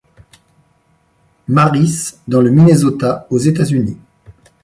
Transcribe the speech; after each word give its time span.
Mary's 1.47 2.19
dans 2.27 2.41
le 2.41 2.49
Minnesota 2.49 3.27
aux 3.29 3.37
États-Unis. 3.37 3.99